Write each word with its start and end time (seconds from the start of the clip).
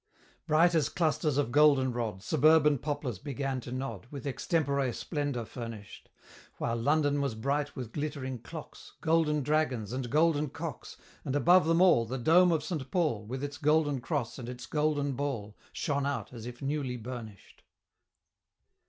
Bright 0.47 0.73
as 0.73 0.89
clusters 0.89 1.37
of 1.37 1.51
Golden 1.51 1.93
rod, 1.93 2.23
Suburban 2.23 2.79
poplars 2.79 3.19
began 3.19 3.61
to 3.61 3.71
nod, 3.71 4.07
With 4.09 4.25
extempore 4.25 4.91
splendor 4.93 5.45
furnish'd; 5.45 6.09
While 6.57 6.77
London 6.77 7.21
was 7.21 7.35
bright 7.35 7.75
with 7.75 7.91
glittering 7.91 8.39
clocks, 8.39 8.93
Golden 9.01 9.43
dragons, 9.43 9.93
and 9.93 10.09
Golden 10.09 10.49
cocks, 10.49 10.97
And 11.23 11.35
above 11.35 11.67
them 11.67 11.81
all, 11.81 12.07
The 12.07 12.17
dome 12.17 12.51
of 12.51 12.63
St. 12.63 12.89
Paul, 12.89 13.27
With 13.27 13.43
its 13.43 13.59
Golden 13.59 14.01
Cross 14.01 14.39
and 14.39 14.49
its 14.49 14.65
Golden 14.65 15.11
Ball, 15.11 15.55
Shone 15.71 16.07
out 16.07 16.33
as 16.33 16.47
if 16.47 16.63
newly 16.63 16.97
burnished! 16.97 17.61